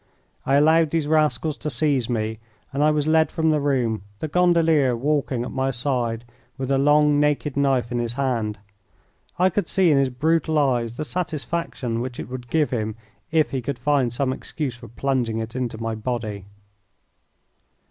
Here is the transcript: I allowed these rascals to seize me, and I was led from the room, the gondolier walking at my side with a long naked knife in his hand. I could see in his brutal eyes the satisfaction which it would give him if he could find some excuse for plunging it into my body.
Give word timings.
I 0.47 0.55
allowed 0.55 0.89
these 0.89 1.05
rascals 1.07 1.55
to 1.57 1.69
seize 1.69 2.09
me, 2.09 2.39
and 2.73 2.83
I 2.83 2.89
was 2.89 3.05
led 3.05 3.31
from 3.31 3.51
the 3.51 3.59
room, 3.59 4.01
the 4.17 4.27
gondolier 4.27 4.97
walking 4.97 5.43
at 5.43 5.51
my 5.51 5.69
side 5.69 6.25
with 6.57 6.71
a 6.71 6.79
long 6.79 7.19
naked 7.19 7.55
knife 7.55 7.91
in 7.91 7.99
his 7.99 8.13
hand. 8.13 8.57
I 9.37 9.51
could 9.51 9.69
see 9.69 9.91
in 9.91 9.99
his 9.99 10.09
brutal 10.09 10.57
eyes 10.57 10.97
the 10.97 11.05
satisfaction 11.05 12.01
which 12.01 12.19
it 12.19 12.29
would 12.29 12.49
give 12.49 12.71
him 12.71 12.95
if 13.29 13.51
he 13.51 13.61
could 13.61 13.77
find 13.77 14.11
some 14.11 14.33
excuse 14.33 14.73
for 14.75 14.87
plunging 14.87 15.37
it 15.37 15.55
into 15.55 15.77
my 15.79 15.93
body. 15.93 16.45